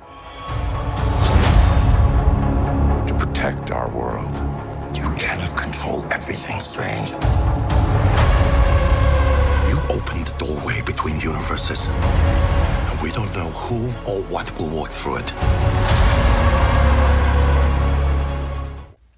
To 3.06 3.14
protect 3.14 3.70
our 3.72 3.88
world, 3.94 4.30
you 4.94 5.10
cannot 5.16 5.54
control 5.54 6.04
everything 6.10 6.58
strange. 6.60 7.14
You 9.72 9.78
opened 9.88 10.26
the 10.26 10.34
doorway 10.36 10.82
between 10.82 11.18
universes, 11.18 11.90
and 12.90 13.00
we 13.00 13.10
don't 13.10 13.34
know 13.34 13.48
who 13.48 13.86
or 14.04 14.20
what 14.28 14.52
will 14.58 14.68
walk 14.68 14.90
through 14.90 15.20
it. 15.20 15.32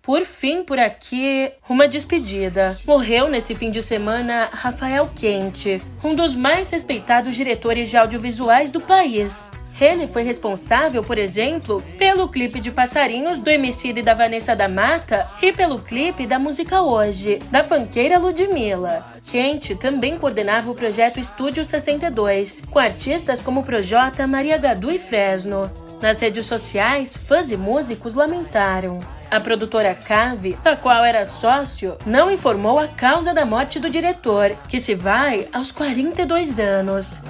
Por 0.01 0.25
fim, 0.25 0.63
por 0.63 0.79
aqui, 0.79 1.51
uma 1.69 1.89
despedida. 1.89 2.75
Morreu 2.87 3.29
nesse 3.29 3.57
fim 3.57 3.73
de 3.73 3.83
semana 3.83 4.49
Rafael 4.53 5.11
Quente, 5.17 5.83
um 6.05 6.15
dos 6.15 6.37
mais 6.37 6.71
respeitados 6.71 7.35
diretores 7.35 7.89
de 7.89 7.97
audiovisuais 7.97 8.71
do 8.71 8.81
país. 8.81 9.51
Ele 9.81 10.07
foi 10.07 10.23
responsável, 10.23 11.03
por 11.03 11.19
exemplo, 11.19 11.83
pelo 11.99 12.29
clipe 12.29 12.61
de 12.61 12.71
Passarinhos 12.71 13.39
do 13.39 13.51
Emicida 13.51 14.01
e 14.01 14.03
da 14.03 14.15
Vanessa 14.15 14.55
da 14.55 14.69
Mata 14.69 15.29
e 15.43 15.53
pelo 15.53 15.79
clipe 15.79 16.27
da 16.27 16.39
música 16.39 16.83
Hoje, 16.83 17.41
da 17.51 17.65
fanqueira 17.65 18.19
Ludmilla. 18.19 19.05
Quente 19.31 19.75
também 19.75 20.17
coordenava 20.17 20.71
o 20.71 20.75
projeto 20.75 21.19
Estúdio 21.19 21.65
62, 21.65 22.63
com 22.71 22.79
artistas 22.79 23.41
como 23.41 23.65
Projota, 23.65 24.27
Maria 24.27 24.57
Gadu 24.59 24.91
e 24.91 24.99
Fresno. 24.99 25.71
Nas 26.01 26.21
redes 26.21 26.47
sociais, 26.47 27.17
fãs 27.17 27.51
e 27.51 27.57
músicos 27.57 28.15
lamentaram. 28.15 29.01
A 29.31 29.41
produtora 29.41 29.95
Cave, 29.95 30.57
da 30.63 30.77
qual 30.77 31.05
era 31.05 31.27
sócio, 31.27 31.97
não 32.07 32.31
informou 32.31 32.79
a 32.79 32.87
causa 32.87 33.35
da 33.35 33.45
morte 33.45 33.81
do 33.81 33.91
diretor, 33.91 34.55
que 34.69 34.79
se 34.79 34.95
vai 34.95 35.49
aos 35.53 35.73
42 35.73 36.61
anos. 36.61 37.21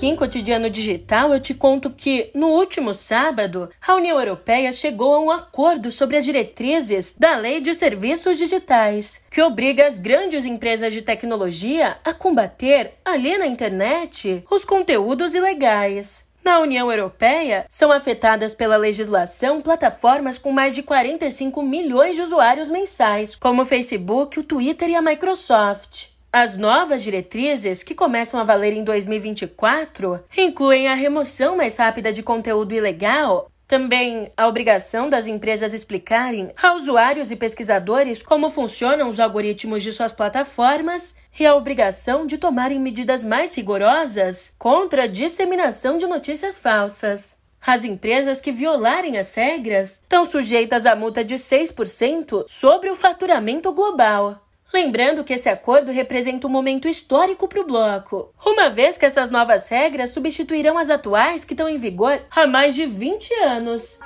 Aqui 0.00 0.08
em 0.08 0.16
Cotidiano 0.16 0.70
Digital 0.70 1.30
eu 1.30 1.38
te 1.38 1.52
conto 1.52 1.90
que, 1.90 2.30
no 2.34 2.46
último 2.46 2.94
sábado, 2.94 3.68
a 3.86 3.94
União 3.94 4.18
Europeia 4.18 4.72
chegou 4.72 5.14
a 5.14 5.20
um 5.20 5.30
acordo 5.30 5.90
sobre 5.90 6.16
as 6.16 6.24
diretrizes 6.24 7.14
da 7.18 7.36
Lei 7.36 7.60
de 7.60 7.74
Serviços 7.74 8.38
Digitais, 8.38 9.22
que 9.30 9.42
obriga 9.42 9.86
as 9.86 9.98
grandes 9.98 10.46
empresas 10.46 10.94
de 10.94 11.02
tecnologia 11.02 11.98
a 12.02 12.14
combater, 12.14 12.94
ali 13.04 13.36
na 13.36 13.46
internet, 13.46 14.42
os 14.50 14.64
conteúdos 14.64 15.34
ilegais. 15.34 16.26
Na 16.42 16.60
União 16.60 16.90
Europeia, 16.90 17.66
são 17.68 17.92
afetadas 17.92 18.54
pela 18.54 18.78
legislação 18.78 19.60
plataformas 19.60 20.38
com 20.38 20.50
mais 20.50 20.74
de 20.74 20.82
45 20.82 21.62
milhões 21.62 22.16
de 22.16 22.22
usuários 22.22 22.70
mensais, 22.70 23.36
como 23.36 23.60
o 23.60 23.66
Facebook, 23.66 24.40
o 24.40 24.44
Twitter 24.44 24.88
e 24.88 24.96
a 24.96 25.02
Microsoft. 25.02 26.09
As 26.32 26.56
novas 26.56 27.02
diretrizes, 27.02 27.82
que 27.82 27.92
começam 27.92 28.38
a 28.38 28.44
valer 28.44 28.72
em 28.72 28.84
2024, 28.84 30.22
incluem 30.38 30.86
a 30.86 30.94
remoção 30.94 31.56
mais 31.56 31.76
rápida 31.76 32.12
de 32.12 32.22
conteúdo 32.22 32.72
ilegal, 32.72 33.50
também 33.66 34.30
a 34.36 34.46
obrigação 34.46 35.08
das 35.08 35.26
empresas 35.26 35.74
explicarem 35.74 36.52
a 36.60 36.74
usuários 36.74 37.32
e 37.32 37.36
pesquisadores 37.36 38.22
como 38.22 38.48
funcionam 38.48 39.08
os 39.08 39.18
algoritmos 39.18 39.82
de 39.82 39.92
suas 39.92 40.12
plataformas 40.12 41.16
e 41.38 41.44
a 41.44 41.56
obrigação 41.56 42.24
de 42.24 42.38
tomarem 42.38 42.78
medidas 42.78 43.24
mais 43.24 43.52
rigorosas 43.56 44.54
contra 44.56 45.04
a 45.04 45.08
disseminação 45.08 45.98
de 45.98 46.06
notícias 46.06 46.60
falsas. 46.60 47.40
As 47.60 47.84
empresas 47.84 48.40
que 48.40 48.52
violarem 48.52 49.18
as 49.18 49.34
regras 49.34 49.94
estão 49.94 50.24
sujeitas 50.24 50.86
a 50.86 50.94
multa 50.94 51.24
de 51.24 51.34
6% 51.34 52.44
sobre 52.46 52.88
o 52.88 52.94
faturamento 52.94 53.72
global. 53.72 54.40
Lembrando 54.72 55.24
que 55.24 55.32
esse 55.32 55.48
acordo 55.48 55.90
representa 55.90 56.46
um 56.46 56.50
momento 56.50 56.86
histórico 56.86 57.48
para 57.48 57.60
o 57.60 57.66
bloco, 57.66 58.32
uma 58.44 58.70
vez 58.70 58.96
que 58.96 59.04
essas 59.04 59.30
novas 59.30 59.68
regras 59.68 60.10
substituirão 60.10 60.78
as 60.78 60.90
atuais 60.90 61.44
que 61.44 61.54
estão 61.54 61.68
em 61.68 61.76
vigor 61.76 62.22
há 62.30 62.46
mais 62.46 62.74
de 62.74 62.86
20 62.86 63.34
anos. 63.42 63.98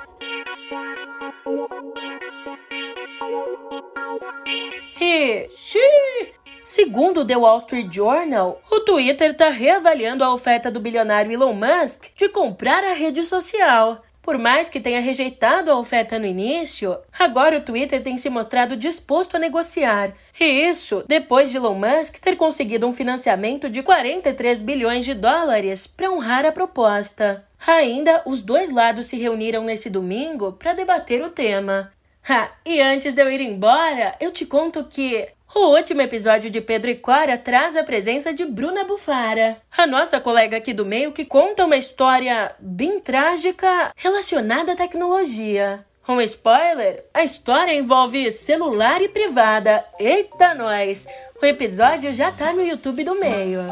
E, 4.99 5.49
xiii, 5.55 6.33
segundo 6.57 7.21
o 7.21 7.25
The 7.25 7.37
Wall 7.37 7.59
Street 7.59 7.93
Journal, 7.93 8.59
o 8.71 8.79
Twitter 8.79 9.31
está 9.31 9.49
reavaliando 9.49 10.23
a 10.23 10.33
oferta 10.33 10.71
do 10.71 10.79
bilionário 10.79 11.31
Elon 11.31 11.53
Musk 11.53 12.05
de 12.17 12.27
comprar 12.29 12.83
a 12.83 12.93
rede 12.93 13.23
social. 13.23 14.01
Por 14.25 14.39
mais 14.39 14.69
que 14.69 14.79
tenha 14.79 14.99
rejeitado 15.01 15.69
a 15.69 15.77
oferta 15.77 16.17
no 16.17 16.25
início, 16.25 16.97
agora 17.17 17.59
o 17.59 17.61
Twitter 17.61 18.01
tem 18.01 18.17
se 18.17 18.27
mostrado 18.27 18.75
disposto 18.75 19.35
a 19.35 19.39
negociar. 19.39 20.13
E 20.39 20.43
isso 20.43 21.05
depois 21.07 21.51
de 21.51 21.57
Elon 21.57 21.75
Musk 21.75 22.17
ter 22.17 22.35
conseguido 22.35 22.87
um 22.87 22.91
financiamento 22.91 23.69
de 23.69 23.83
43 23.83 24.63
bilhões 24.63 25.05
de 25.05 25.13
dólares 25.13 25.85
para 25.85 26.09
honrar 26.09 26.43
a 26.43 26.51
proposta. 26.51 27.45
Ainda, 27.67 28.23
os 28.25 28.41
dois 28.41 28.71
lados 28.71 29.05
se 29.05 29.15
reuniram 29.15 29.63
nesse 29.63 29.91
domingo 29.91 30.53
para 30.53 30.73
debater 30.73 31.21
o 31.21 31.29
tema. 31.29 31.91
Ha, 32.27 32.49
e 32.65 32.81
antes 32.81 33.13
de 33.13 33.21
eu 33.21 33.31
ir 33.31 33.41
embora, 33.41 34.15
eu 34.19 34.31
te 34.31 34.43
conto 34.43 34.85
que 34.85 35.29
o 35.55 35.69
último 35.69 36.01
episódio 36.01 36.49
de 36.49 36.59
Pedro 36.59 36.91
e 36.91 36.95
Cora 36.95 37.37
traz 37.37 37.77
a 37.77 37.83
presença 37.83 38.33
de 38.33 38.43
Bruna 38.43 38.83
Bufara, 38.83 39.57
a 39.75 39.87
nossa 39.87 40.19
colega 40.19 40.57
aqui 40.57 40.73
do 40.73 40.85
meio 40.85 41.13
que 41.13 41.23
conta 41.23 41.63
uma 41.63 41.77
história 41.77 42.53
bem 42.59 42.99
trágica 42.99 43.93
relacionada 43.95 44.73
à 44.73 44.75
tecnologia. 44.75 45.85
Um 46.07 46.19
spoiler: 46.21 47.05
a 47.13 47.23
história 47.23 47.73
envolve 47.73 48.29
celular 48.31 49.01
e 49.01 49.07
privada. 49.07 49.83
Eita, 49.97 50.53
nós! 50.53 51.07
O 51.41 51.45
episódio 51.45 52.13
já 52.13 52.31
tá 52.31 52.53
no 52.53 52.61
YouTube 52.61 53.03
do 53.03 53.15
meio. 53.15 53.65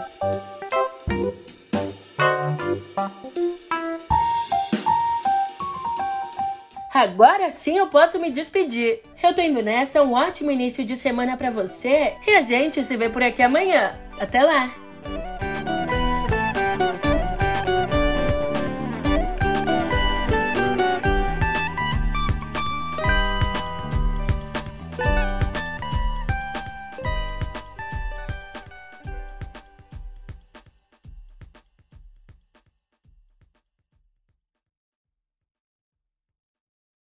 Agora 6.93 7.49
sim 7.49 7.77
eu 7.77 7.87
posso 7.87 8.19
me 8.19 8.29
despedir. 8.29 9.01
Eu 9.21 9.33
tô 9.33 9.41
indo 9.41 9.63
nessa, 9.63 10.03
um 10.03 10.13
ótimo 10.13 10.51
início 10.51 10.85
de 10.85 10.95
semana 10.95 11.35
para 11.35 11.49
você 11.49 12.13
e 12.27 12.35
a 12.35 12.41
gente 12.41 12.83
se 12.83 12.95
vê 12.95 13.09
por 13.09 13.23
aqui 13.23 13.41
amanhã. 13.41 13.97
Até 14.19 14.43
lá! 14.43 14.82